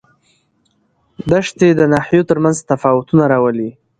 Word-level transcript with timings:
دښتې 1.31 1.69
د 1.75 1.81
ناحیو 1.93 2.27
ترمنځ 2.29 2.57
تفاوتونه 2.69 3.23
راولي. 3.31 3.69